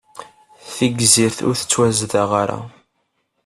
Tigzirt 0.75 1.39
ur 1.47 1.55
tettwazdeɣ 1.57 2.29
ara. 2.41 2.59